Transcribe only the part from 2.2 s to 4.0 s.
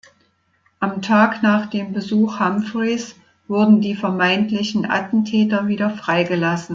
Humphreys wurden die